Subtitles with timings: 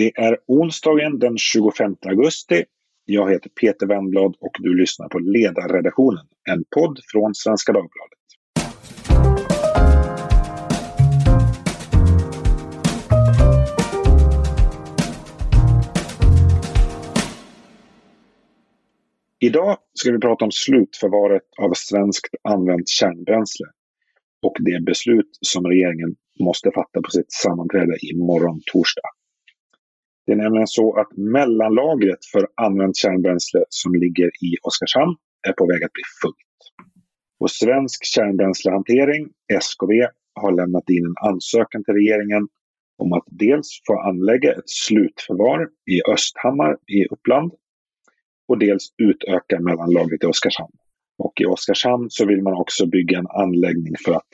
[0.00, 2.64] Det är onsdagen den 25 augusti.
[3.04, 8.18] Jag heter Peter Wennblad och du lyssnar på Ledarredaktionen, en podd från Svenska Dagbladet.
[19.40, 23.66] Idag ska vi prata om slutförvaret av svenskt använt kärnbränsle
[24.42, 29.19] och det beslut som regeringen måste fatta på sitt sammanträde imorgon torsdag.
[30.30, 35.16] Det är nämligen så att mellanlagret för använt kärnbränsle som ligger i Oskarshamn
[35.48, 36.60] är på väg att bli fullt.
[37.40, 39.92] Och Svensk kärnbränslehantering, SKB,
[40.34, 42.48] har lämnat in en ansökan till regeringen
[42.98, 47.52] om att dels få anlägga ett slutförvar i Östhammar i Uppland
[48.48, 50.76] och dels utöka mellanlagret i Oskarshamn.
[51.18, 54.32] Och i Oskarshamn så vill man också bygga en anläggning för att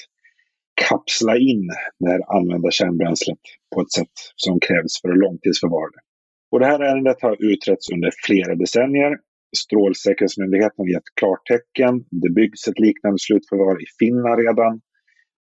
[0.88, 1.66] kapsla in
[1.98, 3.42] det här använda kärnbränslet
[3.74, 6.02] på ett sätt som krävs för att långtidsförvara det.
[6.50, 9.12] Och det här ärendet har utretts under flera decennier.
[9.56, 11.92] Strålsäkerhetsmyndigheten har gett klartecken.
[12.22, 14.80] Det byggs ett liknande slutförvar i Finland redan.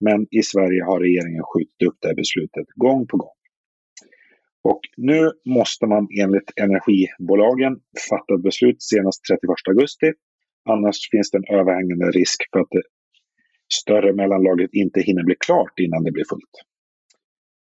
[0.06, 3.39] Men i Sverige har regeringen skjutit upp det här beslutet gång på gång.
[4.62, 5.20] Och nu
[5.59, 7.72] måste man enligt energibolagen
[8.11, 10.09] fatta ett beslut senast 31 augusti.
[10.69, 12.83] Annars finns det en överhängande risk för att det
[13.74, 16.54] större mellanlagret inte hinner bli klart innan det blir fullt.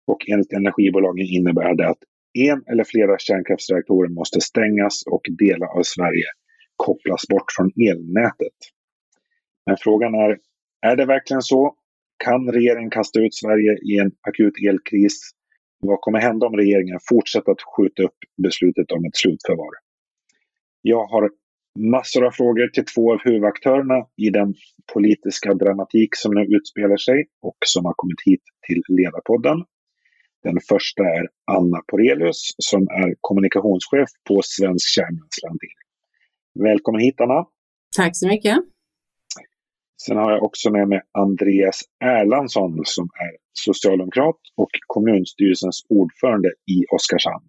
[0.06, 2.02] Och enligt energibolagen innebär det att
[2.38, 6.26] en eller flera kärnkraftsreaktorer måste stängas och delar av Sverige
[6.76, 8.58] kopplas bort från elnätet.
[9.66, 10.38] Men frågan är,
[10.86, 11.74] är det verkligen så?
[12.24, 15.30] Kan regeringen kasta ut Sverige i en akut elkris?
[15.80, 19.70] Vad kommer hända om regeringen fortsätter att skjuta upp beslutet om ett slutförvar?
[20.82, 21.30] Jag har
[21.78, 24.54] massor av frågor till två av huvudaktörerna i den
[24.92, 29.64] politiska dramatik som nu utspelar sig och som har kommit hit till Ledarpodden.
[30.42, 35.78] Den första är Anna Porelius som är kommunikationschef på Svensk Kärnbränslehantering.
[36.54, 37.46] Välkommen hit Anna!
[37.96, 38.56] Tack så mycket!
[40.06, 46.78] Sen har jag också med mig Andreas Erlandsson som är socialdemokrat och kommunstyrelsens ordförande i
[46.94, 47.48] Oskarshamn.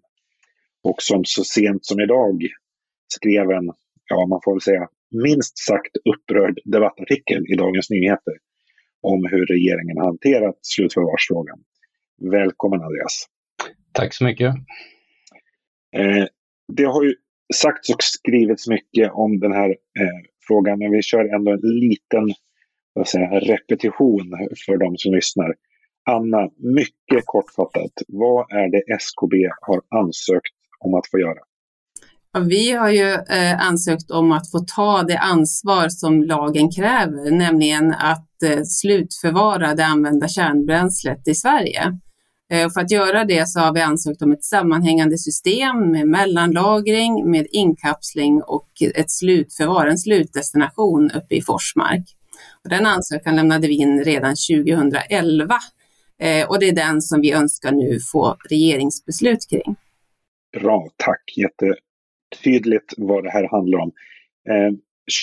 [0.83, 2.47] Och som så sent som idag
[3.07, 3.71] skrev en
[4.11, 4.87] ja, man får väl säga,
[5.25, 8.35] minst sagt upprörd debattartikel i Dagens Nyheter
[9.01, 11.59] om hur regeringen hanterat slutförvarsfrågan.
[12.31, 13.25] Välkommen Andreas!
[13.91, 14.49] Tack så mycket!
[15.97, 16.25] Eh,
[16.77, 17.13] det har ju
[17.53, 22.25] sagts och skrivits mycket om den här eh, frågan, men vi kör ändå en liten
[22.93, 24.31] vad säger, repetition
[24.65, 25.53] för de som lyssnar.
[26.09, 31.41] Anna, mycket kortfattat, vad är det SKB har ansökt om att få göra?
[32.39, 37.93] Vi har ju eh, ansökt om att få ta det ansvar som lagen kräver, nämligen
[37.93, 41.97] att eh, slutförvara det använda kärnbränslet i Sverige.
[42.51, 47.31] Eh, för att göra det så har vi ansökt om ett sammanhängande system med mellanlagring,
[47.31, 52.03] med inkapsling och ett slutförvar, en slutdestination uppe i Forsmark.
[52.63, 55.55] Och den ansökan lämnade vi in redan 2011
[56.47, 59.75] och det är den som vi önskar nu få regeringsbeslut kring.
[60.61, 61.23] Bra, tack.
[61.37, 61.75] Jätte,
[62.43, 63.91] tydligt vad det här handlar om.
[64.49, 64.71] Eh,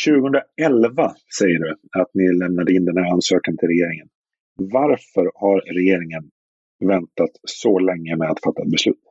[0.05, 1.71] 2011 säger du
[2.01, 4.09] att ni lämnade in den här ansökan till regeringen.
[4.59, 6.31] Varför har regeringen
[6.85, 9.03] väntat så länge med att fatta ett beslut?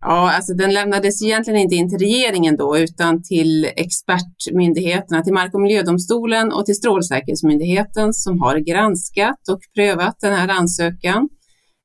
[0.00, 5.54] Ja, alltså den lämnades egentligen inte in till regeringen då, utan till expertmyndigheterna, till Mark
[5.54, 11.28] och miljödomstolen och till Strålsäkerhetsmyndigheten som har granskat och prövat den här ansökan.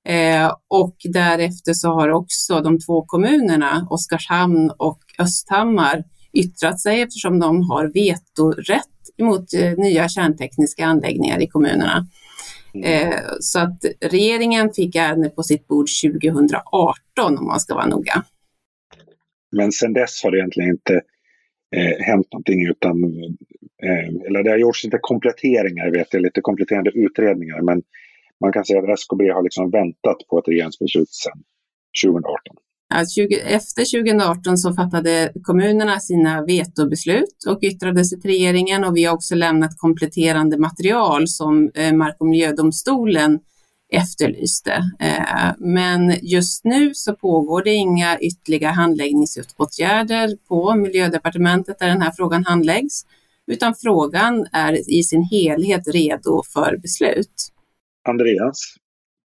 [0.08, 6.03] Eh, och därefter så har också de två kommunerna, Oskarshamn och Östhammar,
[6.34, 8.88] yttrat sig eftersom de har vetorätt
[9.19, 12.07] mot eh, nya kärntekniska anläggningar i kommunerna.
[12.74, 13.09] Mm.
[13.09, 18.24] Eh, så att regeringen fick ärendet på sitt bord 2018 om man ska vara noga.
[19.51, 21.01] Men sedan dess har det egentligen inte
[21.75, 23.03] eh, hänt någonting utan,
[23.84, 27.84] eh, eller det har gjorts lite kompletteringar, vet jag, lite kompletterande utredningar, men
[28.40, 31.44] man kan säga att SKB har liksom väntat på ett regeringsbeslut sedan
[32.06, 32.53] 2018.
[33.46, 39.13] Efter 2018 så fattade kommunerna sina vetobeslut och yttrade sig till regeringen och vi har
[39.13, 43.40] också lämnat kompletterande material som eh, Mark och miljödomstolen
[43.94, 44.72] efterlyste.
[45.00, 52.12] Eh, men just nu så pågår det inga ytterligare handläggningsåtgärder på miljödepartementet där den här
[52.12, 53.06] frågan handläggs,
[53.48, 57.50] utan frågan är i sin helhet redo för beslut.
[58.10, 58.75] Andreas,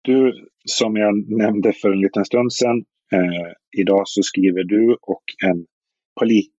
[0.03, 0.33] du
[0.65, 5.67] som jag nämnde för en liten stund sedan, eh, idag så skriver du och en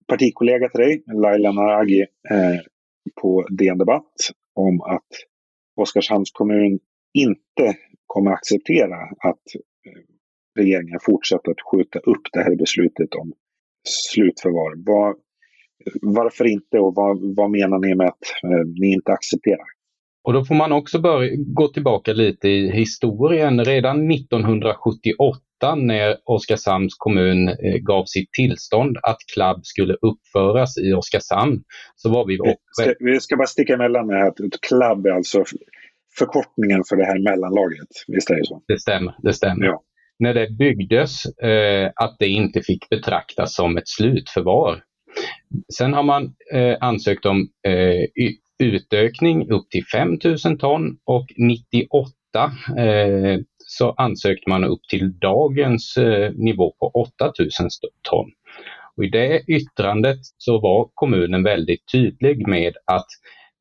[0.07, 2.59] partikollega till dig, Laila Naragi, eh,
[3.21, 4.13] på DN Debatt
[4.55, 5.07] om att
[5.75, 6.79] Oskarshamns kommun
[7.13, 7.75] inte
[8.07, 9.45] kommer acceptera att
[9.85, 10.01] eh,
[10.59, 13.33] regeringen fortsätter att skjuta upp det här beslutet om
[13.87, 14.73] slutförvar.
[14.85, 15.15] Var,
[16.01, 19.67] varför inte och vad, vad menar ni med att eh, ni inte accepterar?
[20.23, 23.65] Och då får man också börja, gå tillbaka lite i historien.
[23.65, 25.39] Redan 1978
[25.75, 31.63] när Oskarshamns kommun eh, gav sitt tillstånd att Club skulle uppföras i Oskarshamn
[31.95, 32.39] så var vi...
[32.43, 35.43] Vi ska, vi ska bara sticka emellan med att Club är alltså
[36.17, 37.87] förkortningen för det här mellanlagret.
[38.07, 38.61] Visst är det så?
[38.67, 39.15] Det stämmer.
[39.23, 39.65] Det stämmer.
[39.65, 39.83] Ja.
[40.19, 44.83] När det byggdes eh, att det inte fick betraktas som ett slutförvar.
[45.77, 48.25] Sen har man eh, ansökt om eh,
[48.59, 52.11] utökning upp till 5000 ton och 98
[52.77, 57.69] eh, så ansökte man upp till dagens eh, nivå på 8000
[58.01, 58.31] ton.
[58.97, 63.07] Och I det yttrandet så var kommunen väldigt tydlig med att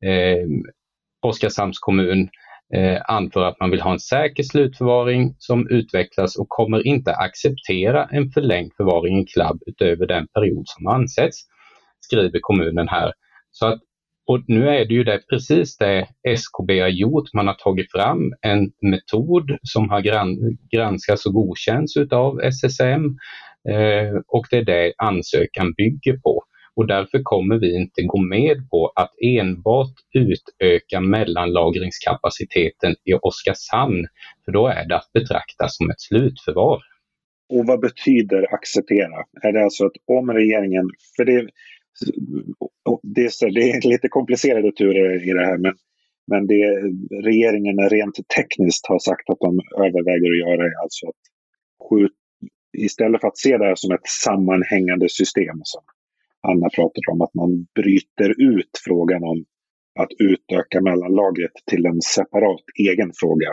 [0.05, 0.47] eh,
[1.21, 2.29] Oskarshamns kommun
[2.75, 8.05] eh, anför att man vill ha en säker slutförvaring som utvecklas och kommer inte acceptera
[8.05, 11.37] en förlängd förvaring i klubb utöver den period som ansetts,
[11.99, 13.13] skriver kommunen här.
[13.51, 13.79] Så att
[14.29, 17.33] och nu är det ju det, precis det SKB har gjort.
[17.33, 20.01] Man har tagit fram en metod som har
[20.71, 23.03] granskats och godkänts av SSM
[23.69, 26.43] eh, och det är det ansökan bygger på.
[26.75, 34.07] Och därför kommer vi inte gå med på att enbart utöka mellanlagringskapaciteten i Oskarshamn,
[34.45, 36.79] för då är det att betrakta som ett slutförvar.
[37.53, 39.17] Och vad betyder acceptera?
[39.41, 41.47] Är det alltså att om regeringen, för det,
[43.03, 45.73] det, är, det är lite komplicerade turer i det här men,
[46.27, 46.63] men det
[47.23, 51.23] regeringen rent tekniskt har sagt att de överväger att göra är alltså att
[51.89, 52.15] skjuta,
[52.77, 55.81] istället för att se det här som ett sammanhängande system som
[56.41, 59.45] Anna pratade om, att man bryter ut frågan om
[59.99, 63.49] att utöka mellanlagret till en separat egen fråga.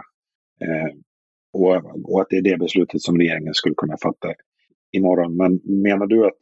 [0.64, 0.94] Eh,
[1.52, 1.76] och,
[2.12, 4.34] och, att det är det beslutet som regeringen skulle kunna fatta
[4.92, 5.36] imorgon.
[5.36, 6.38] Men menar du att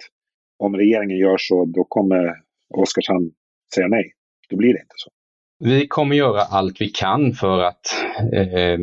[0.65, 2.35] om regeringen gör så, då kommer
[2.75, 3.31] Oskarshamn
[3.75, 4.13] säga nej.
[4.51, 5.11] Då blir det inte så.
[5.59, 7.87] Vi kommer göra allt vi kan för att
[8.33, 8.79] eh,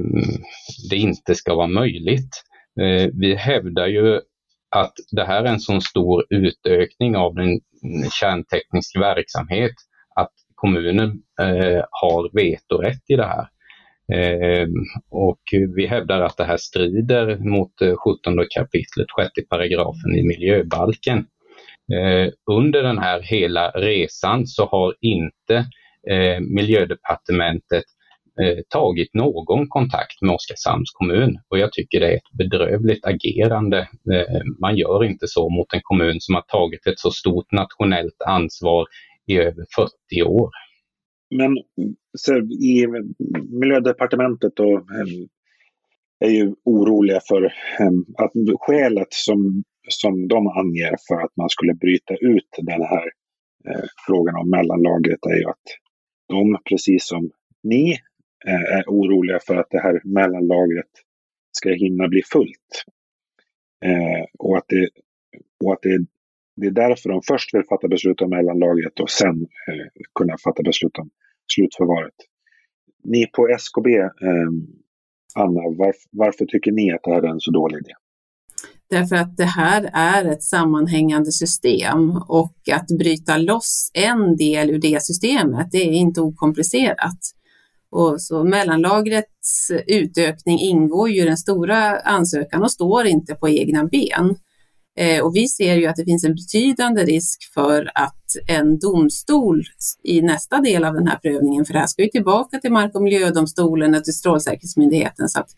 [0.89, 2.43] det inte ska vara möjligt.
[2.81, 4.21] Eh, vi hävdar ju
[4.75, 7.59] att det här är en så stor utökning av den
[8.11, 9.73] kärnteknisk verksamhet
[10.15, 11.09] att kommunen
[11.41, 13.47] eh, har vetorätt i det här.
[14.13, 14.67] Eh,
[15.09, 15.41] och
[15.75, 21.25] vi hävdar att det här strider mot 17 kapitlet, 6 paragrafen i miljöbalken.
[21.93, 25.55] Eh, under den här hela resan så har inte
[26.09, 27.83] eh, miljödepartementet
[28.41, 33.79] eh, tagit någon kontakt med Oskarshamns kommun och jag tycker det är ett bedrövligt agerande.
[34.13, 38.21] Eh, man gör inte så mot en kommun som har tagit ett så stort nationellt
[38.27, 38.85] ansvar
[39.27, 40.49] i över 40 år.
[41.35, 41.57] Men
[42.17, 42.87] så, i
[43.61, 45.27] miljödepartementet då eh,
[46.19, 47.45] är ju oroliga för
[48.17, 53.05] att skälet som som de anger för att man skulle bryta ut den här
[53.69, 55.67] eh, frågan om mellanlagret är ju att
[56.27, 57.31] de, precis som
[57.63, 57.91] ni,
[58.47, 60.91] eh, är oroliga för att det här mellanlagret
[61.51, 62.83] ska hinna bli fullt.
[63.85, 64.89] Eh, och att, det,
[65.63, 66.05] och att det,
[66.55, 69.87] det är därför de först vill fatta beslut om mellanlagret och sen eh,
[70.19, 71.09] kunna fatta beslut om
[71.55, 72.15] slutförvaret.
[73.03, 74.09] Ni på SKB, eh,
[75.35, 77.93] Anna, varf, varför tycker ni att det här är en så dålig idé?
[78.91, 84.79] Därför att det här är ett sammanhängande system och att bryta loss en del ur
[84.79, 87.19] det systemet, det är inte okomplicerat.
[87.91, 93.85] Och så mellanlagrets utökning ingår ju i den stora ansökan och står inte på egna
[93.85, 94.35] ben.
[94.97, 99.63] Eh, och vi ser ju att det finns en betydande risk för att en domstol
[100.03, 102.95] i nästa del av den här prövningen, för det här ska ju tillbaka till Mark
[102.95, 105.49] och miljödomstolen och till Strålsäkerhetsmyndigheten, så att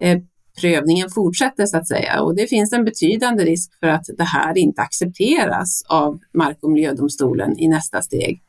[0.00, 0.18] eh,
[0.60, 4.58] prövningen fortsätter så att säga och det finns en betydande risk för att det här
[4.58, 8.42] inte accepteras av Mark och miljödomstolen i nästa steg.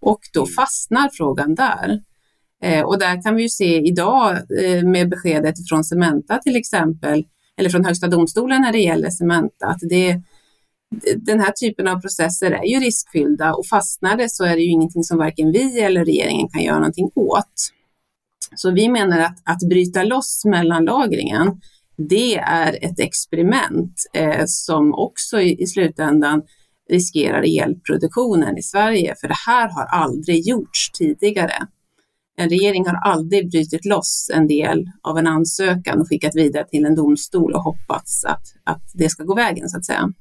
[0.00, 0.52] Och då mm.
[0.52, 2.02] fastnar frågan där.
[2.62, 7.24] Eh, och där kan vi ju se idag eh, med beskedet från Cementa till exempel,
[7.56, 10.20] eller från Högsta domstolen när det gäller Cementa, att det,
[11.16, 14.70] den här typen av processer är ju riskfyllda och fastnar det så är det ju
[14.70, 17.72] ingenting som varken vi eller regeringen kan göra någonting åt.
[18.54, 21.60] Så vi menar att, att bryta loss mellanlagringen,
[21.96, 26.42] det är ett experiment eh, som också i, i slutändan
[26.90, 31.66] riskerar elproduktionen i Sverige, för det här har aldrig gjorts tidigare.
[32.36, 36.84] En regering har aldrig brutit loss en del av en ansökan och skickat vidare till
[36.84, 40.12] en domstol och hoppats att, att det ska gå vägen så att säga.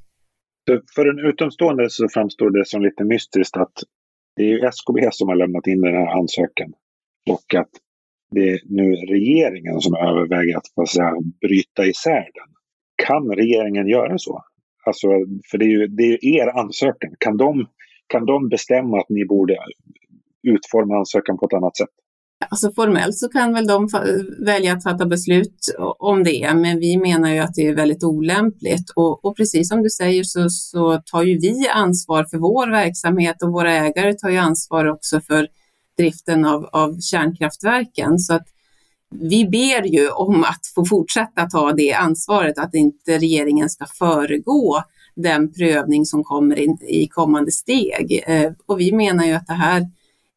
[0.96, 3.74] För en utomstående så framstår det som lite mystiskt att
[4.36, 6.74] det är SKB som har lämnat in den här ansökan
[7.30, 7.70] och att
[8.32, 12.50] det är nu regeringen som överväger att säga, bryta isär den.
[13.08, 14.44] Kan regeringen göra så?
[14.86, 15.08] Alltså,
[15.52, 17.16] för det är ju, det är er ansökan.
[17.20, 17.68] Kan de,
[18.08, 19.58] kan de bestämma att ni borde
[20.48, 21.90] utforma ansökan på ett annat sätt?
[22.50, 23.88] Alltså formellt så kan väl de
[24.46, 25.56] välja att fatta beslut
[26.00, 28.90] om det, men vi menar ju att det är väldigt olämpligt.
[28.96, 33.44] Och, och precis som du säger så, så, tar ju vi ansvar för vår verksamhet
[33.44, 35.48] och våra ägare tar ju ansvar också för
[35.98, 38.19] driften av, av kärnkraftverken.
[38.19, 38.48] Så att
[39.19, 44.83] vi ber ju om att få fortsätta ta det ansvaret, att inte regeringen ska föregå
[45.15, 48.24] den prövning som kommer in i kommande steg.
[48.27, 49.88] Eh, och vi menar ju att det här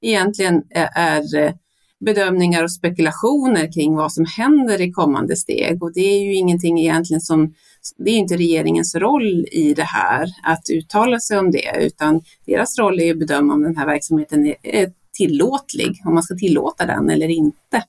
[0.01, 0.63] egentligen
[0.95, 1.53] är eh,
[2.01, 5.83] bedömningar och spekulationer kring vad som händer i kommande steg.
[5.83, 7.55] Och det är ju ingenting egentligen som,
[7.97, 12.79] det är inte regeringens roll i det här att uttala sig om det, utan deras
[12.79, 17.11] roll är att bedöma om den här verksamheten är tillåtlig, om man ska tillåta den
[17.11, 17.85] eller inte.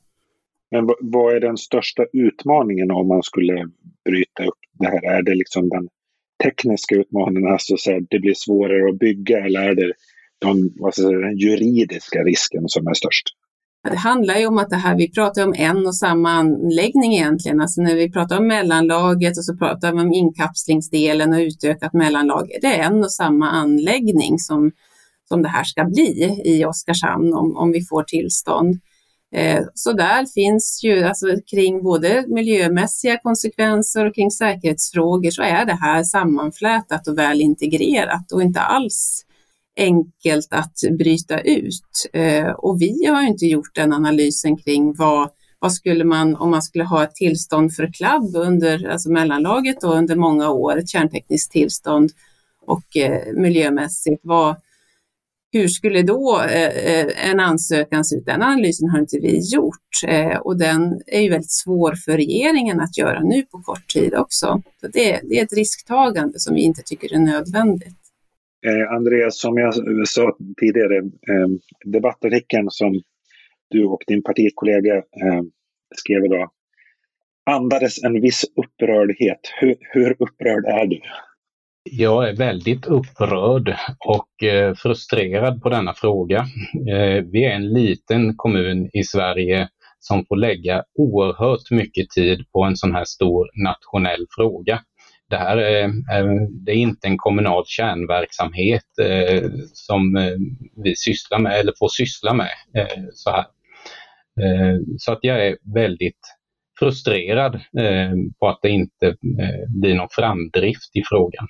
[0.71, 3.69] Men vad är den största utmaningen om man skulle
[4.05, 5.17] bryta upp det här?
[5.17, 5.87] Är det liksom den
[6.43, 9.93] tekniska utmaningen, alltså så att det blir svårare att bygga, eller är det
[10.39, 13.27] de, säger, den juridiska risken som är störst?
[13.89, 17.61] Det handlar ju om att det här, vi pratar om en och samma anläggning egentligen.
[17.61, 22.49] Alltså när vi pratar om mellanlaget och så pratar vi om inkapslingsdelen och utökat mellanlag.
[22.61, 24.71] Det är en och samma anläggning som,
[25.27, 28.79] som det här ska bli i Oskarshamn om, om vi får tillstånd.
[29.35, 35.65] Eh, så där finns ju, alltså kring både miljömässiga konsekvenser och kring säkerhetsfrågor så är
[35.65, 39.25] det här sammanflätat och väl integrerat och inte alls
[39.77, 42.09] enkelt att bryta ut.
[42.13, 45.29] Eh, och vi har inte gjort den analysen kring vad,
[45.59, 49.93] vad skulle man, om man skulle ha ett tillstånd för CLAB under, alltså mellanlaget då,
[49.93, 52.11] under många år, ett kärntekniskt tillstånd
[52.65, 54.55] och eh, miljömässigt, vad,
[55.55, 58.25] hur skulle då eh, eh, en ansökan se ut?
[58.25, 62.79] Den analysen har inte vi gjort eh, och den är ju väldigt svår för regeringen
[62.79, 64.61] att göra nu på kort tid också.
[64.81, 67.95] Så det, det är ett risktagande som vi inte tycker är nödvändigt.
[68.67, 69.73] Eh, Andreas, som jag
[70.07, 71.47] sa tidigare, eh,
[71.85, 73.01] debattartikeln som
[73.69, 75.41] du och din partikollega eh,
[75.95, 76.49] skrev idag
[77.45, 79.39] andades en viss upprördhet.
[79.59, 81.01] Hur, hur upprörd är du?
[81.91, 86.37] Jag är väldigt upprörd och eh, frustrerad på denna fråga.
[86.89, 92.63] Eh, vi är en liten kommun i Sverige som får lägga oerhört mycket tid på
[92.63, 94.79] en sån här stor nationell fråga
[95.29, 98.85] det här eh, är, det är inte en kommunal kärnverksamhet
[99.73, 100.33] som
[100.83, 102.51] vi sysslar med eller får syssla med
[103.13, 103.45] så här.
[104.97, 106.19] Så att jag är väldigt
[106.79, 107.61] frustrerad
[108.39, 109.15] på att det inte
[109.81, 111.47] blir någon framdrift i frågan.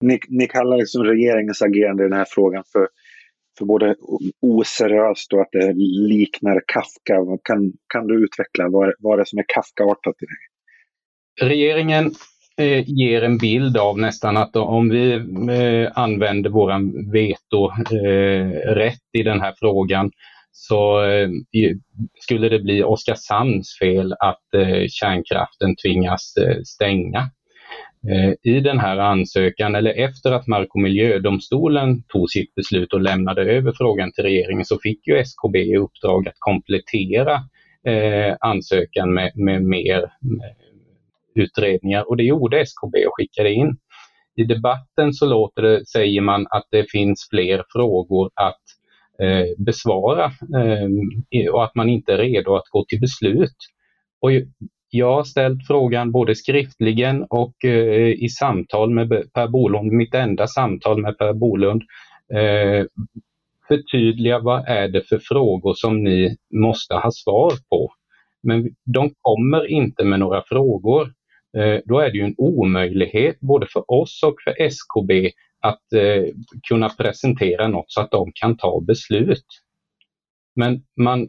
[0.00, 2.88] Ni, ni kallar liksom regeringens agerande i den här frågan för,
[3.58, 3.96] för både
[4.42, 5.72] oseriöst och att det
[6.08, 7.38] liknar Kafka.
[7.44, 11.46] Kan, kan du utveckla vad, vad det är som är Kafkaartat i det?
[11.46, 12.12] Regeringen
[12.56, 19.22] eh, ger en bild av nästan att om vi eh, använder våran vetorätt eh, i
[19.22, 20.10] den här frågan
[20.52, 21.28] så eh,
[22.20, 27.30] skulle det bli Oskarshamns fel att eh, kärnkraften tvingas eh, stänga.
[28.08, 33.00] Eh, I den här ansökan, eller efter att Mark och miljödomstolen tog sitt beslut och
[33.00, 37.34] lämnade över frågan till regeringen, så fick ju SKB i uppdrag att komplettera
[37.86, 40.10] eh, ansökan med, med mer eh,
[41.34, 43.76] utredningar och det gjorde SKB och skickade in.
[44.36, 48.62] I debatten så låter det, säger man att det finns fler frågor att
[49.22, 53.56] eh, besvara eh, och att man inte är redo att gå till beslut.
[54.20, 54.30] Och
[54.90, 60.46] jag har ställt frågan både skriftligen och eh, i samtal med Per Bolund, mitt enda
[60.46, 61.82] samtal med Per Bolund.
[62.34, 62.86] Eh,
[63.68, 67.92] förtydliga vad är det för frågor som ni måste ha svar på.
[68.42, 71.12] Men de kommer inte med några frågor.
[71.56, 75.30] Eh, då är det ju en omöjlighet både för oss och för SKB
[75.60, 76.24] att eh,
[76.68, 79.46] kunna presentera något så att de kan ta beslut.
[80.56, 81.28] Men man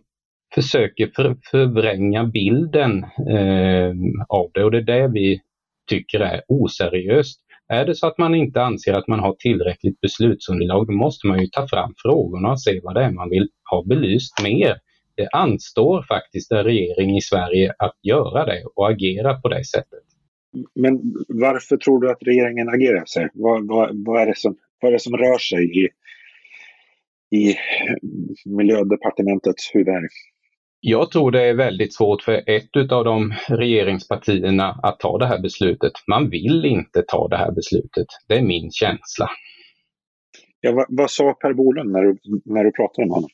[0.55, 3.93] försöker för, förvränga bilden eh,
[4.27, 5.41] av det och det är det vi
[5.89, 7.39] tycker är oseriöst.
[7.67, 11.39] Är det så att man inte anser att man har tillräckligt beslutsunderlag, då måste man
[11.39, 14.77] ju ta fram frågorna och se vad det är man vill ha belyst mer.
[15.15, 20.03] Det anstår faktiskt en regering i Sverige att göra det och agera på det sättet.
[20.75, 23.27] Men varför tror du att regeringen agerar så?
[23.34, 25.89] Vad, vad, vad, är, det som, vad är det som rör sig i,
[27.38, 27.55] i
[28.46, 30.10] miljödepartementets huvud?
[30.83, 35.41] Jag tror det är väldigt svårt för ett av de regeringspartierna att ta det här
[35.41, 35.91] beslutet.
[36.07, 38.07] Man vill inte ta det här beslutet.
[38.27, 39.29] Det är min känsla.
[40.59, 43.29] Ja, vad, vad sa Per Bolund när du, när du pratade med honom?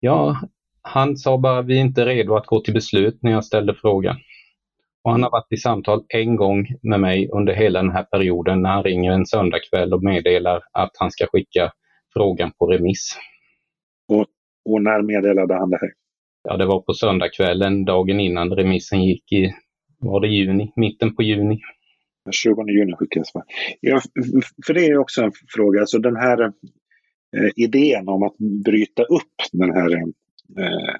[0.00, 0.36] Ja,
[0.82, 4.16] han sa bara vi är inte redo att gå till beslut när jag ställde frågan.
[5.04, 8.62] Och han har varit i samtal en gång med mig under hela den här perioden
[8.62, 11.72] när han ringer en söndagkväll och meddelar att han ska skicka
[12.12, 13.18] frågan på remiss.
[14.08, 14.26] Och,
[14.64, 16.07] och när meddelade han det här?
[16.50, 19.54] Ja, det var på söndagskvällen, dagen innan remissen gick i,
[19.98, 21.60] var det juni, mitten på juni.
[22.30, 23.42] 20 juni skickades det.
[23.80, 24.00] Ja,
[24.66, 26.42] för det är också en fråga, alltså den här
[27.36, 29.96] eh, idén om att bryta upp den här
[30.58, 30.96] eh,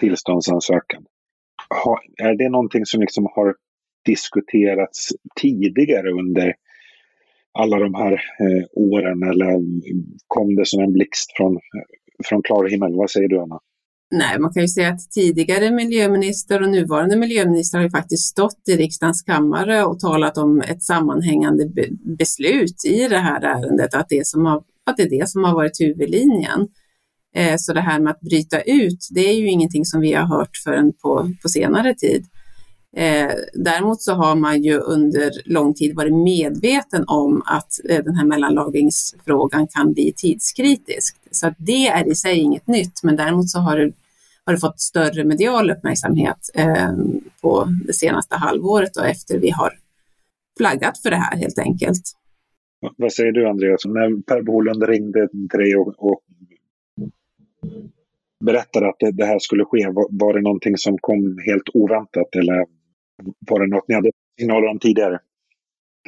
[0.00, 1.04] tillståndsansökan.
[1.84, 3.54] Ha, är det någonting som liksom har
[4.04, 5.08] diskuterats
[5.40, 6.54] tidigare under
[7.52, 9.60] alla de här eh, åren eller
[10.26, 11.58] kom det som en blixt från,
[12.28, 12.94] från klar himmel?
[12.94, 13.60] Vad säger du Anna?
[14.10, 18.68] Nej, man kan ju säga att tidigare miljöminister och nuvarande miljöminister har ju faktiskt stått
[18.68, 21.86] i riksdagens kammare och talat om ett sammanhängande be
[22.18, 25.54] beslut i det här ärendet, att det, som har, att det är det som har
[25.54, 26.68] varit huvudlinjen.
[27.34, 30.26] Eh, så det här med att bryta ut, det är ju ingenting som vi har
[30.26, 32.26] hört förrän på, på senare tid.
[32.98, 38.16] Eh, däremot så har man ju under lång tid varit medveten om att eh, den
[38.16, 41.16] här mellanlagringsfrågan kan bli tidskritisk.
[41.30, 43.92] Så att det är i sig inget nytt, men däremot så har det,
[44.44, 46.92] har det fått större medial uppmärksamhet eh,
[47.40, 49.72] på det senaste halvåret och efter vi har
[50.56, 52.02] flaggat för det här helt enkelt.
[52.96, 53.84] Vad säger du Andreas?
[53.84, 56.20] När Per Bolund ringde till dig och, och
[58.44, 62.36] berättade att det, det, här skulle ske, var, var det någonting som kom helt oväntat
[62.36, 62.77] eller
[63.50, 65.18] var det något ni hade signaler om tidigare?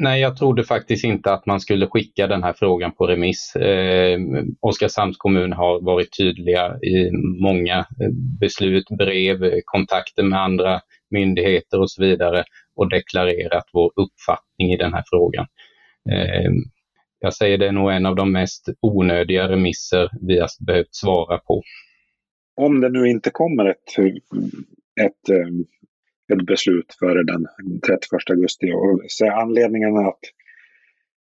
[0.01, 3.57] Nej, jag trodde faktiskt inte att man skulle skicka den här frågan på remiss.
[3.57, 4.19] Eh,
[4.61, 7.11] Oskarshamns kommun har varit tydliga i
[7.43, 14.73] många eh, beslut, brev, kontakter med andra myndigheter och så vidare och deklarerat vår uppfattning
[14.73, 15.47] i den här frågan.
[16.11, 16.51] Eh,
[17.19, 21.39] jag säger det är nog en av de mest onödiga remisser vi har behövt svara
[21.39, 21.63] på.
[22.57, 23.99] Om det nu inte kommer ett,
[25.01, 25.49] ett eh,
[26.31, 27.43] ett beslut före den
[27.87, 28.73] 31 augusti.
[28.73, 30.23] Och så anledningen att,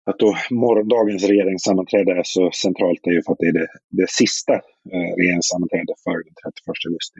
[0.05, 4.09] att då morgondagens regeringssammanträde är så centralt är ju för att det är det, det
[4.09, 4.53] sista
[4.93, 7.19] eh, regeringssammanträdet före den 31 augusti.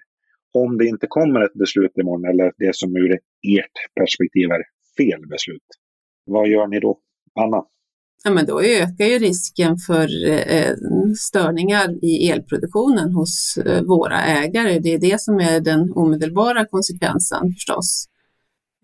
[0.53, 3.11] Om det inte kommer ett beslut imorgon, eller det som ur
[3.57, 4.63] ert perspektiv är
[4.97, 5.69] fel beslut,
[6.25, 6.99] vad gör ni då?
[7.39, 7.65] Anna?
[8.23, 10.75] Ja, men då ökar ju risken för eh,
[11.17, 14.79] störningar i elproduktionen hos eh, våra ägare.
[14.79, 18.07] Det är det som är den omedelbara konsekvensen förstås.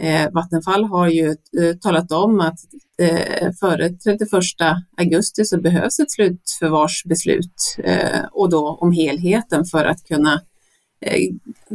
[0.01, 2.59] Eh, Vattenfall har ju eh, talat om att
[2.97, 4.29] eh, före 31
[4.97, 10.41] augusti så behövs ett slutförvarsbeslut eh, och då om helheten för att kunna
[11.01, 11.19] eh,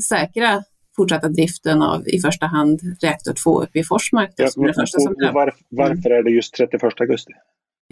[0.08, 0.62] säkra
[0.96, 4.32] fortsatta driften av i första hand reaktor 2 uppe i Forsmark.
[4.36, 7.32] Ja, och, och, var, varför är det just 31 augusti?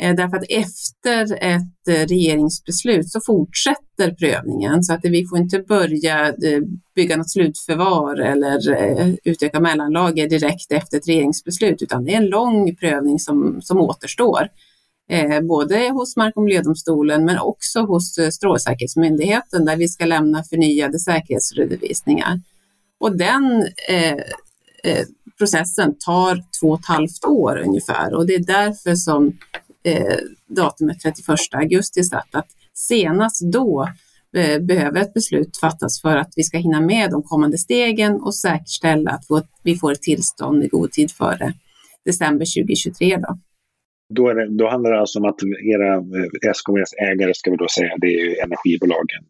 [0.00, 5.58] Eh, därför att efter ett eh, regeringsbeslut så fortsätter prövningen så att vi får inte
[5.58, 6.60] börja eh,
[6.94, 8.58] bygga något slutförvar eller
[9.24, 14.48] utöka mellanlager direkt efter ett regeringsbeslut utan det är en lång prövning som, som återstår.
[15.42, 22.40] Både hos Mark och miljödomstolen men också hos Strålsäkerhetsmyndigheten där vi ska lämna förnyade säkerhetsredovisningar.
[23.02, 24.12] Och den eh,
[24.84, 25.06] eh,
[25.38, 29.38] processen tar två och ett halvt år ungefär och det är därför som
[29.84, 30.16] eh,
[30.48, 33.88] datumet 31 augusti satt, att senast då
[34.36, 38.34] eh, behöver ett beslut fattas för att vi ska hinna med de kommande stegen och
[38.34, 39.24] säkerställa att
[39.62, 41.52] vi får ett tillstånd i god tid före
[42.04, 43.16] december 2023.
[43.16, 43.38] Då.
[44.14, 45.42] Då, det, då handlar det alltså om att
[45.74, 49.22] era eh, SKVs ägare, ska vi då säga, det är ju energibolagen,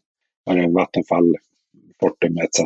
[0.74, 1.34] Vattenfall,
[2.00, 2.60] Fortum etc.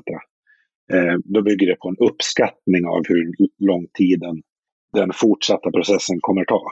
[0.93, 3.33] Eh, då bygger det på en uppskattning av hur
[3.67, 4.43] lång tid den,
[4.93, 6.63] den fortsatta processen kommer ta.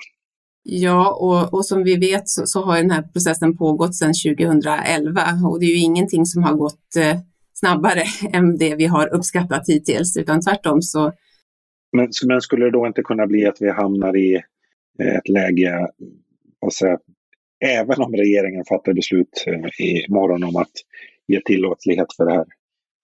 [0.62, 5.22] Ja, och, och, som vi vet så, så, har den här processen pågått sedan 2011
[5.48, 7.16] och det är ju ingenting som har gått eh,
[7.52, 11.12] snabbare än det vi har uppskattat hittills, utan tvärtom så.
[11.92, 14.34] Men, men skulle det då inte kunna bli att vi hamnar i
[15.02, 15.88] eh, ett läge,
[16.78, 16.98] säga,
[17.64, 20.72] även om regeringen fattar beslut eh, i morgon om att
[21.26, 22.44] ge tillåtlighet för det här,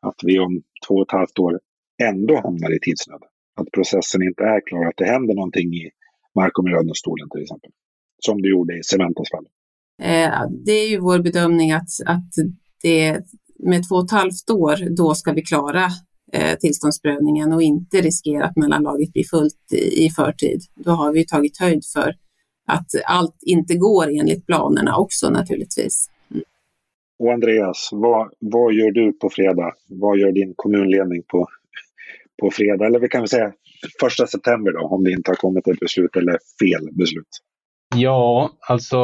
[0.07, 1.61] att vi om två och ett halvt år
[2.03, 3.23] ändå hamnar i tidsnöd?
[3.61, 5.91] Att processen inte är klar, att det händer någonting i
[6.35, 7.71] Mark och miljödomstolen till exempel.
[8.19, 9.47] Som du gjorde i Cementas fall.
[10.03, 12.33] Eh, det är ju vår bedömning att, att
[12.83, 13.21] det
[13.59, 15.85] med två och ett halvt år, då ska vi klara
[16.33, 20.61] eh, tillståndsprövningen och inte riskera att mellanlaget blir fullt i, i förtid.
[20.75, 22.15] Då har vi tagit höjd för
[22.67, 26.11] att allt inte går enligt planerna också naturligtvis.
[27.21, 29.73] Och Andreas, vad, vad gör du på fredag?
[29.89, 31.47] Vad gör din kommunledning på,
[32.41, 32.87] på fredag?
[32.87, 33.53] Eller vi kan väl säga
[34.01, 37.29] första september då, om det inte har kommit ett beslut eller fel beslut.
[37.97, 38.99] Ja, alltså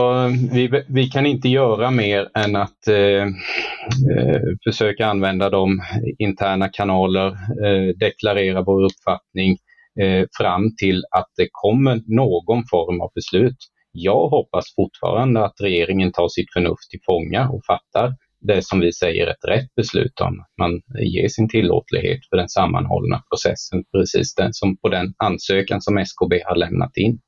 [0.52, 5.80] vi, vi kan inte göra mer än att eh, eh försöka använda de
[6.18, 9.56] interna kanaler, eh, deklarera vår uppfattning
[10.00, 13.58] eh, fram till att det kommer någon form av beslut.
[13.98, 18.92] Jag hoppas fortfarande att regeringen tar sitt förnuft till fånga och fattar det som vi
[18.92, 20.44] säger ett rätt beslut om.
[20.60, 20.80] Man
[21.12, 26.42] ger sin tillåtlighet för den sammanhållna processen, precis den som på den ansökan som SKB
[26.44, 27.18] har lämnat in.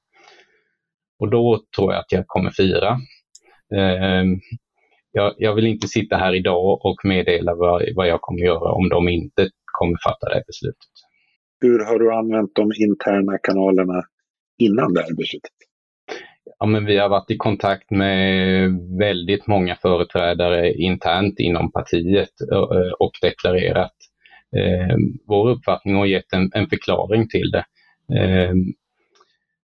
[1.19, 2.99] Och då tror jag att jag kommer fira.
[3.77, 4.41] Ehm,
[5.39, 9.09] jag, vill inte sitta här idag och meddela vad, vad jag kommer göra om de
[9.09, 10.93] inte kommer fatta det beslutet.
[11.61, 14.03] Hur har du använt de interna kanalerna
[14.59, 15.53] innan det här beslutet?
[16.61, 22.33] Ja, men vi har varit i kontakt med väldigt många företrädare internt inom partiet
[22.99, 23.95] och deklarerat
[24.57, 27.65] eh, vår uppfattning och gett en, en förklaring till det.
[28.19, 28.53] Eh,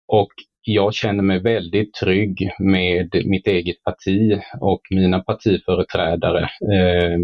[0.07, 6.43] och jag känner mig väldigt trygg med mitt eget parti och mina partiföreträdare.
[6.73, 7.17] Eh,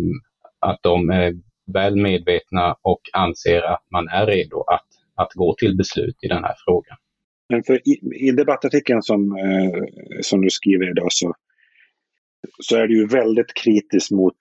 [0.59, 1.33] att de är
[1.73, 6.43] väl medvetna och anser att man är redo att, att gå till beslut i den
[6.43, 6.97] här frågan.
[7.49, 9.83] Men för i, i debattartikeln som, eh,
[10.21, 11.33] som du skriver idag så,
[12.59, 14.37] så är du ju väldigt kritisk mot,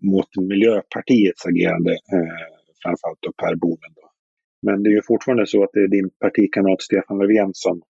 [0.00, 2.42] mot Miljöpartiets agerande, eh,
[2.82, 3.98] framförallt då Per Bolund.
[4.62, 7.82] Men det är ju fortfarande så att det är din partikamrat Stefan Löfven som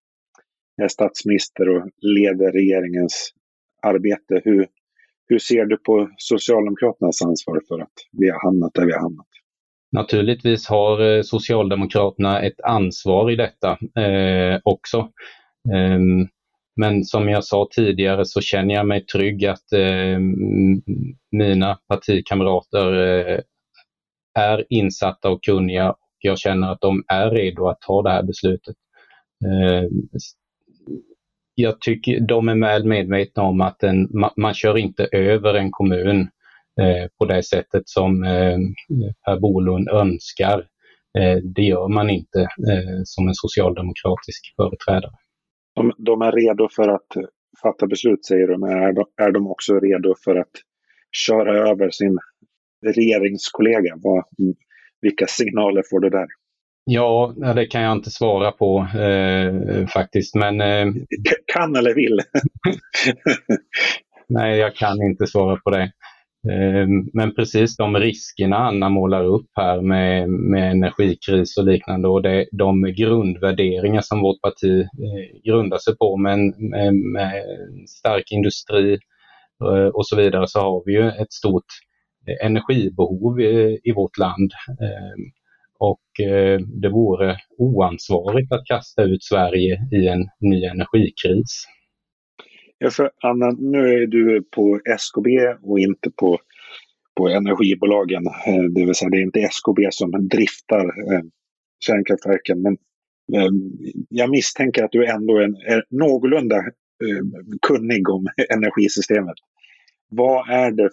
[0.81, 3.33] är statsminister och leder regeringens
[3.81, 4.41] arbete.
[4.43, 4.67] Hur,
[5.27, 9.27] hur ser du på Socialdemokraternas ansvar för att vi har hamnat där vi har hamnat?
[9.93, 14.97] Naturligtvis har eh, Socialdemokraterna ett ansvar i detta eh, också.
[15.73, 15.99] Eh,
[16.75, 20.19] men som jag sa tidigare så känner jag mig trygg att eh,
[21.31, 23.39] mina partikamrater eh,
[24.39, 28.23] är insatta och kunniga och jag känner att de är redo att ta det här
[28.23, 28.75] beslutet.
[29.45, 29.89] Eh,
[31.55, 35.71] jag tycker de är väl medvetna om att en, man, man kör inte över en
[35.71, 36.27] kommun eh,
[37.19, 38.57] på det sättet som eh,
[39.25, 40.67] Per Bolund önskar.
[41.19, 45.11] Eh, det gör man inte eh, som en socialdemokratisk företrädare.
[45.75, 47.07] De, de, är redo för att
[47.61, 50.51] fatta beslut säger du, men är de, är de också redo för att
[51.27, 52.17] köra över sin
[52.95, 53.93] regeringskollega?
[54.03, 54.23] Vad,
[55.01, 56.27] vilka signaler får du där?
[56.85, 60.35] Ja, det kan jag inte svara på eh, faktiskt.
[60.35, 60.93] Men, eh,
[61.53, 62.19] kan eller vill?
[64.27, 65.91] nej, jag kan inte svara på det.
[66.51, 72.21] Ehm, men precis de riskerna Anna målar upp här med, med energikris och liknande och
[72.21, 77.33] det, de grundvärderingar som vårt parti eh, grundar sig på med, med, med
[77.87, 78.93] stark industri
[79.63, 81.65] eh, och så vidare så har vi ju ett stort
[82.27, 84.51] eh, energibehov i, i vårt land.
[84.69, 85.31] Ehm,
[85.79, 91.65] och eh, det vore oansvarigt att kasta ut Sverige i en ny energikris.
[92.77, 95.29] Ja, för Anna, nu är du på SKB
[95.61, 96.39] och inte på,
[97.17, 98.25] på energibolagen.
[98.27, 101.21] Eh, det vill säga, det är inte SKB som driftar eh,
[101.85, 102.61] kärnkraftverken.
[102.61, 102.77] Men
[103.33, 103.71] ehm,
[104.09, 109.35] jag misstänker att du ändå är, är någorlunda ehm, kunnig om energisystemet.
[110.09, 110.89] Vad är det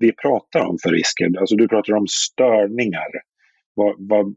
[0.00, 1.38] vi pratar om för risker?
[1.38, 3.06] Alltså du pratar om störningar
[3.76, 4.34] vad, vad,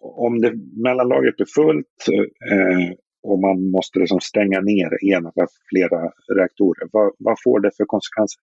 [0.00, 2.06] om det mellanlagret blir fullt
[2.52, 2.90] eh,
[3.28, 6.00] och man måste liksom stänga ner en eller flera
[6.38, 8.40] reaktorer, vad, vad får det för konsekvenser?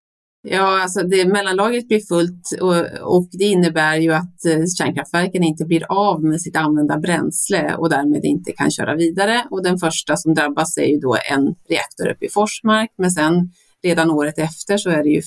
[0.47, 5.65] Ja, alltså det, mellanlagret blir fullt och, och, det innebär ju att eh, kärnkraftverken inte
[5.65, 9.43] blir av med sitt använda bränsle och därmed inte kan köra vidare.
[9.51, 13.49] Och den första som drabbas är ju då en reaktor uppe i Forsmark, men sen
[13.83, 15.21] redan året efter så är det ju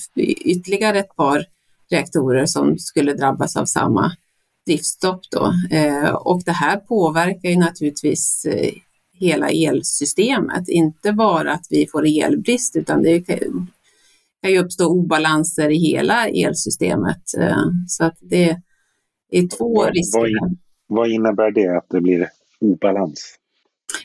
[0.45, 1.45] ytterligare ett par
[1.91, 4.11] reaktorer som skulle drabbas av samma
[4.65, 5.53] driftstopp då.
[5.71, 8.73] Eh, och det här påverkar ju naturligtvis eh,
[9.19, 15.77] hela elsystemet, inte bara att vi får elbrist utan det kan ju uppstå obalanser i
[15.77, 17.21] hela elsystemet.
[17.39, 18.57] Eh, så att det
[19.31, 20.29] är två risker.
[20.87, 22.27] Vad innebär det att det blir
[22.61, 23.37] obalans?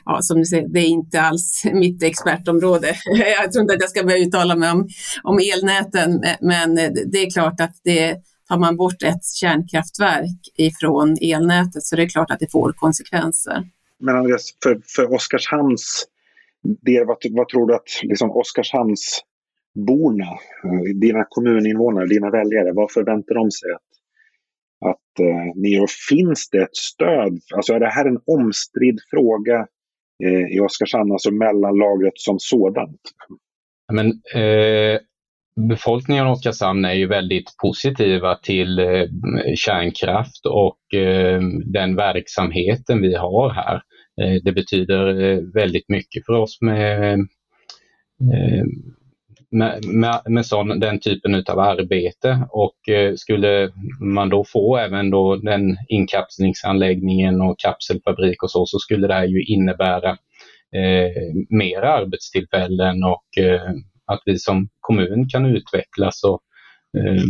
[0.05, 2.87] Ja, som du säger, det är inte alls mitt expertområde.
[3.41, 4.89] Jag tror inte att jag ska börja uttala mig om,
[5.23, 6.75] om elnäten, men
[7.07, 8.17] det är klart att det
[8.49, 13.65] tar man bort ett kärnkraftverk ifrån elnätet så det är klart att det får konsekvenser.
[14.03, 16.07] Men Andreas, för, för Oskarshamns
[16.63, 20.29] del, vad, vad tror du att liksom Oskarshamnsborna,
[20.65, 23.83] eh, dina kommuninvånare, dina väljare, vad förväntar de sig att,
[24.91, 25.87] att eh, ni gör?
[26.09, 27.41] Finns det ett stöd?
[27.55, 29.67] Alltså är det här en omstridd fråga
[30.25, 33.01] eh, i Oskarshamn, alltså mellanlagret som sådant?
[33.93, 35.01] Men, eh,
[35.57, 39.07] befolkningen av Oskarshamn är ju väldigt positiva till eh,
[39.57, 43.83] kärnkraft och eh, den verksamheten vi har här.
[44.23, 48.65] Eh, det betyder eh, väldigt mycket för oss med eh,
[49.53, 55.11] med, med, med sån, den typen av arbete och eh, skulle man då få även
[55.11, 60.11] då den inkapslingsanläggningen och kapselfabrik och så, så skulle det här ju innebära
[60.77, 63.73] eh, mer arbetstillfällen och eh,
[64.13, 66.43] att vi som kommun kan utvecklas och
[66.99, 67.23] eh,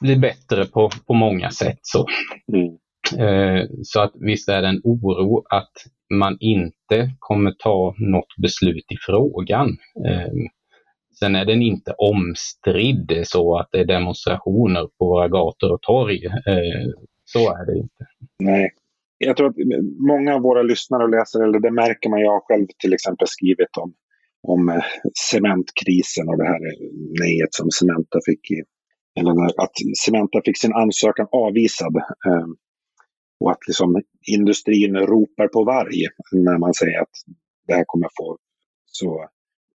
[0.00, 1.78] bli bättre på, på många sätt.
[1.82, 2.06] Så.
[2.52, 2.76] Mm.
[3.18, 5.72] Eh, så att visst är det en oro att
[6.14, 9.68] man inte kommer ta något beslut i frågan.
[10.08, 10.48] Ehm,
[11.18, 16.26] sen är den inte omstridd så att det är demonstrationer på våra gator och torg.
[16.26, 16.92] Ehm,
[17.24, 18.06] så är det inte.
[18.38, 18.70] Nej.
[19.18, 19.56] Jag tror att
[20.08, 23.76] många av våra lyssnare och läsare, eller det märker man, jag själv till exempel skrivit
[23.76, 23.94] om,
[24.48, 24.84] om eh,
[25.30, 26.88] cementkrisen och det här eh,
[27.20, 28.62] nejet som Cementa fick i,
[29.18, 31.96] eller att Cementa fick sin ansökan avvisad.
[32.26, 32.46] Eh,
[33.40, 36.00] och att liksom industrin ropar på varg
[36.32, 37.16] när man säger att
[37.66, 38.38] det här kommer få
[38.86, 39.28] så,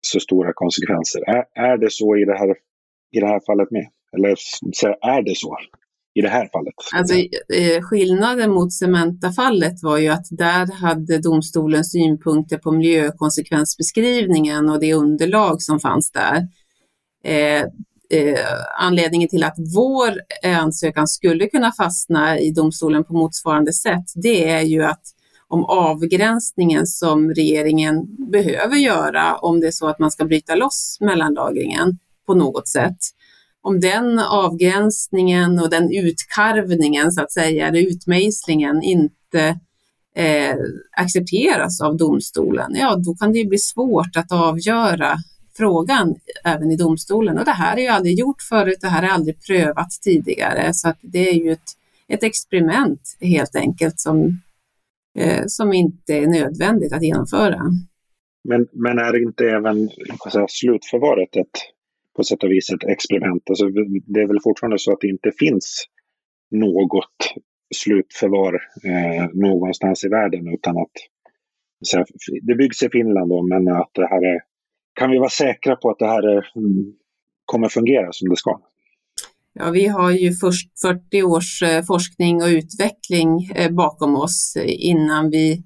[0.00, 1.20] så stora konsekvenser.
[1.36, 2.50] Är, är det så i det, här,
[3.16, 3.86] i det här fallet med?
[4.12, 4.28] Eller
[5.00, 5.56] är det så
[6.18, 6.74] i det här fallet?
[6.94, 7.14] Alltså,
[7.54, 14.94] eh, skillnaden mot Cementa-fallet var ju att där hade domstolen synpunkter på miljökonsekvensbeskrivningen och det
[14.94, 16.48] underlag som fanns där.
[17.24, 17.62] Eh,
[18.10, 18.38] eh,
[18.80, 20.14] anledningen till att vår
[20.56, 25.02] ansökan skulle kunna fastna i domstolen på motsvarande sätt, det är ju att
[25.48, 30.98] om avgränsningen som regeringen behöver göra om det är så att man ska bryta loss
[31.00, 32.98] mellanlagringen på något sätt.
[33.62, 39.58] Om den avgränsningen och den utkarvningen så att säga, eller utmejslingen inte
[40.14, 40.56] eh,
[40.96, 45.16] accepteras av domstolen, ja då kan det bli svårt att avgöra
[45.58, 47.38] frågan även i domstolen.
[47.38, 50.74] Och det här är ju aldrig gjort förut, det här är aldrig prövat tidigare.
[50.74, 51.70] Så att det är ju ett,
[52.08, 54.40] ett experiment helt enkelt som,
[55.18, 57.62] eh, som inte är nödvändigt att genomföra.
[58.48, 61.58] Men, men är inte även alltså, slutförvaret ett,
[62.18, 63.42] på sätt och vis ett experiment?
[63.50, 63.64] Alltså,
[64.06, 65.84] det är väl fortfarande så att det inte finns
[66.50, 67.18] något
[67.74, 68.54] slutförvar
[68.84, 70.96] eh, någonstans i världen utan att
[71.82, 72.04] så,
[72.42, 74.40] det byggs i Finland då, men att det här är
[74.94, 76.92] kan vi vara säkra på att det här är, mm,
[77.44, 78.60] kommer fungera som det ska?
[79.52, 85.30] Ja, vi har ju först 40 års eh, forskning och utveckling eh, bakom oss innan
[85.30, 85.62] vi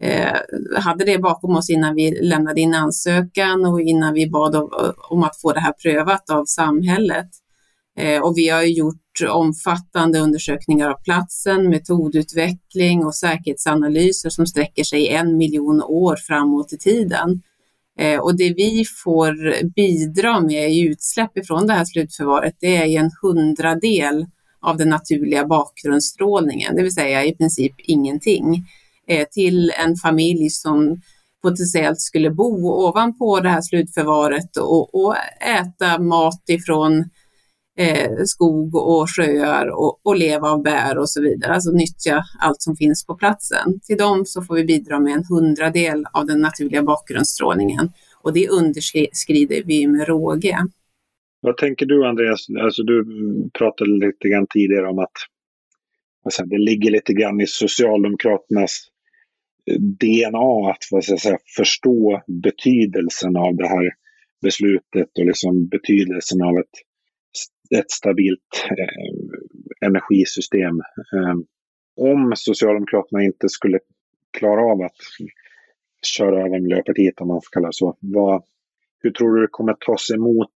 [0.00, 0.36] Eh,
[0.76, 4.56] hade det bakom oss innan vi lämnade in ansökan och innan vi bad
[5.10, 7.28] om att få det här prövat av samhället.
[7.98, 8.96] Eh, och vi har gjort
[9.28, 16.78] omfattande undersökningar av platsen, metodutveckling och säkerhetsanalyser som sträcker sig en miljon år framåt i
[16.78, 17.42] tiden.
[17.98, 23.00] Eh, och det vi får bidra med i utsläpp ifrån det här slutförvaret, det är
[23.00, 24.26] en hundradel
[24.60, 28.64] av den naturliga bakgrundsstrålningen, det vill säga i princip ingenting,
[29.08, 31.00] Eh, till en familj som
[31.42, 37.04] potentiellt skulle bo ovanpå det här slutförvaret och, och äta mat ifrån
[37.78, 42.62] eh, skog och sjöar och, och, leva av bär och så vidare, alltså nyttja allt
[42.62, 43.80] som finns på platsen.
[43.82, 47.90] Till dem så får vi bidra med en hundradel av den naturliga bakgrundsstrålningen
[48.22, 50.56] och det underskrider vi med råge.
[51.40, 52.46] Vad tänker du Andreas?
[52.62, 53.04] Alltså, du
[53.58, 55.12] pratade lite grann tidigare om att
[56.24, 58.88] alltså, det ligger lite grann i Socialdemokraternas
[59.78, 63.94] DNA att vad ska jag säga, förstå betydelsen av det här
[64.42, 66.88] beslutet och liksom betydelsen av ett
[67.70, 70.80] ett stabilt eh, energisystem.
[71.14, 71.34] Eh,
[71.96, 73.78] om Socialdemokraterna inte skulle
[74.38, 74.96] klara av att
[76.16, 78.42] köra över Miljöpartiet, om man får kalla det så, vad,
[79.00, 80.52] hur tror du det kommer tas emot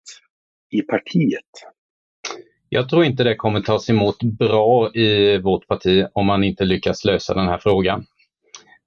[0.70, 1.50] i partiet?
[2.68, 7.04] Jag tror inte det kommer tas emot bra i vårt parti om man inte lyckas
[7.04, 8.04] lösa den här frågan.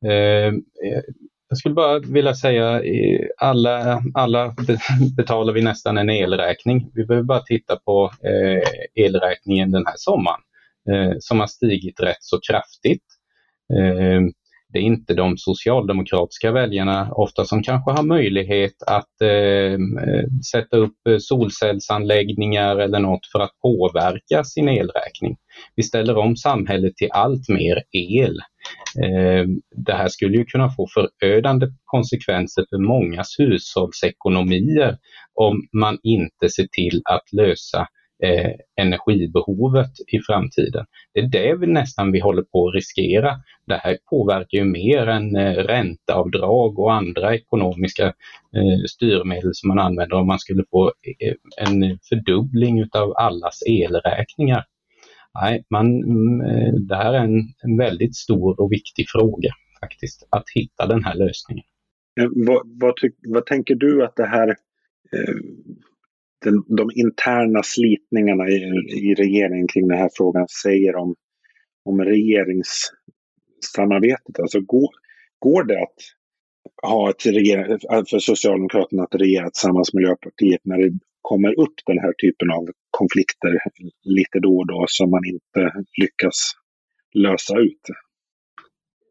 [0.06, 0.54] Eh,
[1.50, 2.82] jag skulle bara vilja säga,
[3.38, 4.56] alla, alla
[5.18, 6.92] betalar vi nästan en elräkning.
[6.94, 10.42] Vi behöver bara titta på eh, elräkningen den här sommaren
[10.90, 13.04] eh, som har stigit rätt så kraftigt.
[14.74, 19.78] Det är inte de socialdemokratiska väljarna ofta som kanske har möjlighet att eh,
[20.52, 25.38] sätta upp solcellsanläggningar eller något för att påverka sin elräkning.
[25.76, 28.40] Vi ställer om samhället till allt mer el.
[29.04, 29.46] Eh,
[29.86, 34.98] det här skulle ju kunna få förödande konsekvenser för mångas hushållsekonomier
[35.40, 37.88] om man inte ser till att lösa
[38.24, 40.86] eh, energibehovet i framtiden.
[41.14, 43.36] Det är det vi nästan vi håller på att riskera.
[43.68, 48.06] Det här påverkar ju mer än eh, ränteavdrag och andra ekonomiska
[48.56, 51.34] eh, styrmedel som man använder om man skulle få eh,
[51.68, 54.66] en fördubbling utav allas elräkningar.
[55.42, 59.50] nej, man, mm, eh, det här är en, en väldigt stor och viktig fråga
[59.84, 61.66] faktiskt, att hitta den här lösningen.
[62.20, 64.48] Eh, vad, vad, tyck, vad tänker du att det här,
[65.12, 65.36] eh,
[66.44, 68.56] den, de interna slitningarna i,
[69.10, 71.16] i regeringen kring den här frågan säger om,
[71.86, 74.40] om regeringssamarbetet?
[74.40, 74.90] Alltså går,
[75.40, 75.96] går det att
[76.82, 77.80] ha ett regering,
[78.10, 82.70] för Socialdemokraterna att regera tillsammans med Miljöpartiet när det kommer upp den här typen av
[82.92, 83.58] konflikter
[84.04, 86.52] lite då och då som man inte lyckas
[87.14, 87.82] lösa ut?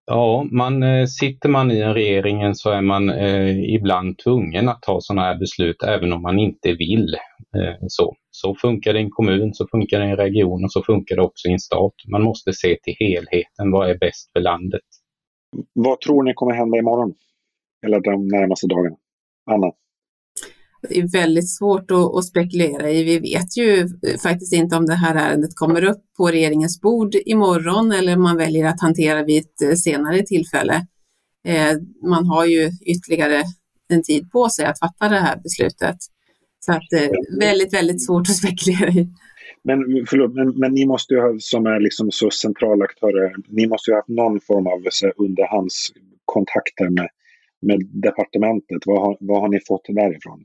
[0.06, 4.82] Ja, man, eh, sitter man i en regering så är man eh, ibland tvungen att
[4.82, 7.14] ta sådana här beslut även om man inte vill.
[7.56, 8.14] Eh, så.
[8.30, 11.16] så funkar det i en kommun, så funkar det i en region och så funkar
[11.16, 11.94] det också i en stat.
[12.08, 13.70] Man måste se till helheten.
[13.72, 14.80] Vad är bäst för landet?
[15.72, 17.14] Vad tror ni kommer hända imorgon?
[17.86, 18.96] Eller de närmaste dagarna?
[19.50, 19.72] Anna?
[20.88, 23.05] Det är väldigt svårt att, att, spekulera i.
[23.05, 27.14] Vi vet ju eh, faktiskt inte om det här ärendet kommer upp på regeringens bord
[27.14, 30.87] imorgon eller man väljer att hantera vid ett eh, senare tillfälle.
[31.45, 31.73] Eh,
[32.09, 33.42] man har ju ytterligare
[33.88, 35.97] en tid på sig att fatta det här beslutet.
[36.61, 39.09] Så att eh, väldigt, väldigt svårt att spekulera i.
[39.64, 43.66] Men, förlåt, men, men ni måste ju ha, som är liksom så centrala aktörer, ni
[43.66, 47.09] måste ju ha haft någon form av så, underhandskontakter med,
[47.61, 48.83] med departementet.
[48.87, 50.45] Vad har, vad har ni fått därifrån?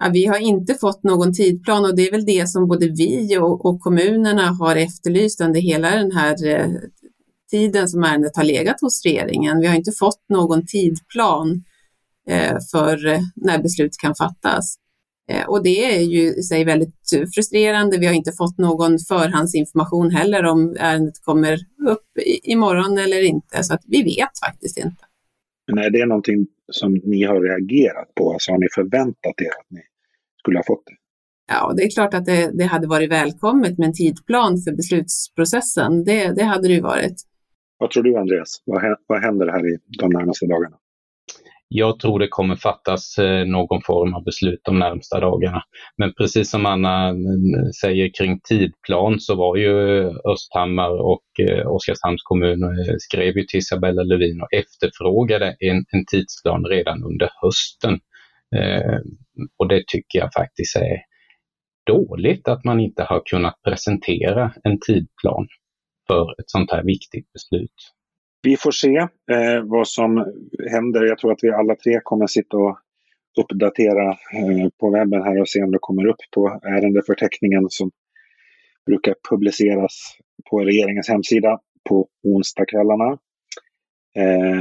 [0.00, 3.38] Ja, vi har inte fått någon tidplan och det är väl det som både vi
[3.38, 6.66] och, och kommunerna har efterlyst under hela den här eh,
[7.50, 9.60] tiden som ärendet har legat hos regeringen.
[9.60, 11.64] Vi har inte fått någon tidplan
[12.28, 14.76] eh, för eh, när beslut kan fattas.
[15.30, 17.98] Eh, och det är ju i sig väldigt frustrerande.
[17.98, 21.54] Vi har inte fått någon förhandsinformation heller om ärendet kommer
[21.88, 22.08] upp
[22.42, 25.07] imorgon eller inte, så att vi vet faktiskt inte.
[25.68, 28.32] Men är det någonting som ni har reagerat på?
[28.32, 29.80] Alltså har ni förväntat er att ni
[30.38, 30.96] skulle ha fått det?
[31.48, 36.04] Ja, det är klart att det, det hade varit välkommet med en tidplan för beslutsprocessen.
[36.04, 37.22] Det, det hade det ju varit.
[37.78, 38.62] Vad tror du Andreas?
[38.64, 40.76] Vad, vad händer här i de närmaste dagarna?
[41.70, 45.62] Jag tror det kommer fattas eh, någon form av beslut de närmsta dagarna.
[45.96, 52.22] Men precis som Anna mm, säger kring tidplan så var ju Östhammar och eh, Oskarshamns
[52.22, 58.00] kommun eh, skrev ju till Isabella Lövin och efterfrågade en, en tidsplan redan under hösten.
[59.58, 60.98] och det tycker jag faktiskt är
[61.86, 65.48] dåligt att man inte har kunnat presentera en tidplan
[66.06, 67.92] för ett sånt här viktigt beslut
[68.48, 68.96] vi får se
[69.34, 70.32] eh, vad som
[70.70, 71.04] händer.
[71.04, 72.78] Jag tror att vi alla tre kommer sitta och
[73.40, 77.90] uppdatera eh, på webben här och se om det kommer upp på ärendeförteckningen som
[78.86, 79.92] brukar publiceras
[80.50, 83.18] på regeringens hemsida på onsdagskvällarna.
[84.16, 84.60] Eh,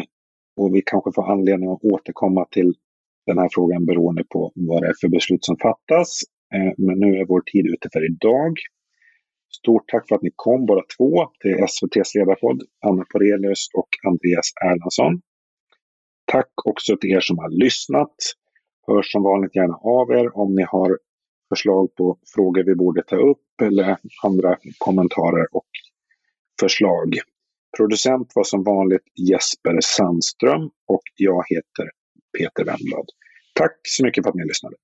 [0.58, 2.74] och vi kanske får anledning att återkomma till
[3.26, 6.22] den här frågan beroende på vad det är för beslut som fattas.
[6.54, 8.54] Eh, men nu är vår tid ute för idag.
[9.50, 14.52] Stort tack för att ni kom båda två till SVTs ledarpodd, Anna Porelius och Andreas
[14.66, 15.22] Erlandsson.
[16.32, 18.16] Tack också till er som har lyssnat.
[18.88, 20.98] Hör som vanligt gärna av er om ni har
[21.50, 25.68] förslag på frågor vi borde ta upp eller andra kommentarer och
[26.60, 27.16] förslag.
[27.78, 31.90] Producent var som vanligt Jesper Sandström och jag heter
[32.38, 33.10] Peter Wendblad.
[33.54, 34.76] Tack så mycket för att ni lyssnade.